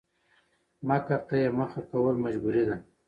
مکر 0.87 1.19
ته 1.27 1.35
يې 1.41 1.49
مخه 1.57 1.81
کول 1.91 2.15
مجبوري 2.25 2.63
ده؛ 2.67 2.77